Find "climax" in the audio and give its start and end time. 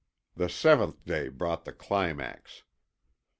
1.71-2.63